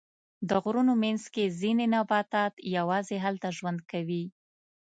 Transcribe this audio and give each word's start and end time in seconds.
د 0.49 0.51
غرونو 0.63 0.93
منځ 1.03 1.23
کې 1.33 1.53
ځینې 1.61 1.85
نباتات 1.95 2.53
یواځې 2.77 3.15
هلته 3.25 3.47
ژوند 3.57 3.79
کوي. 3.91 4.23